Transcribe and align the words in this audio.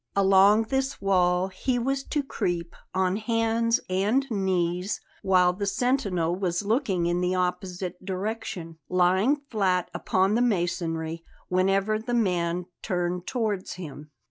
Along 0.15 0.63
this 0.63 0.99
wall 0.99 1.49
he 1.49 1.77
was 1.77 2.03
to 2.05 2.23
creep 2.23 2.75
on 2.91 3.17
hands 3.17 3.79
and 3.87 4.25
knees 4.31 4.99
while 5.21 5.53
the 5.53 5.67
sentinel 5.67 6.35
was 6.35 6.63
looking 6.65 7.05
in 7.05 7.21
the 7.21 7.35
opposite 7.35 8.03
direction, 8.03 8.79
lying 8.89 9.41
flat 9.51 9.91
upon 9.93 10.33
the 10.33 10.41
masonry 10.41 11.23
whenever 11.49 11.99
the 11.99 12.15
man 12.15 12.65
turned 12.81 13.27
towards 13.27 13.73
him. 13.73 14.09